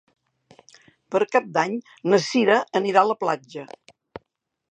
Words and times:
Per 1.15 1.21
Cap 1.35 1.51
d'Any 1.57 1.75
na 2.13 2.21
Cira 2.29 2.57
anirà 2.81 3.03
a 3.05 3.09
la 3.11 3.19
platja. 3.25 3.67